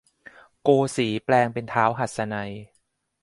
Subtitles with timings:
[0.61, 2.63] โกสีย์แปลงเป็นท้าวหัสนัยน์